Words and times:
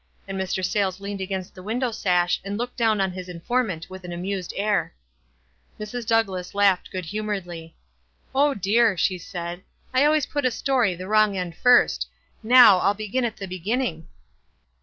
And 0.27 0.35
Mr. 0.35 0.65
Sayles 0.65 0.99
leaned 0.99 1.21
against 1.21 1.53
the 1.53 1.61
window 1.61 1.91
sash, 1.91 2.41
and 2.43 2.57
looked 2.57 2.75
down 2.75 2.99
on 2.99 3.11
his 3.11 3.29
informant 3.29 3.87
with 3.87 4.03
an 4.03 4.11
amused 4.11 4.51
air. 4.57 4.95
Mrs. 5.79 6.07
Douglass 6.07 6.55
laughed 6.55 6.89
good 6.89 7.05
humoredly." 7.05 7.75
Oh, 8.33 8.55
dear!" 8.55 8.97
she 8.97 9.19
said, 9.19 9.59
K 9.93 10.01
I 10.01 10.05
always 10.05 10.25
put 10.25 10.43
a 10.43 10.49
story 10.49 10.95
the 10.95 11.07
wrong 11.07 11.37
end 11.37 11.55
first. 11.55 12.07
Now, 12.41 12.79
I'll 12.79 12.95
begin 12.95 13.25
at 13.25 13.37
the 13.37 13.47
be 13.47 13.59
ginning." 13.59 14.07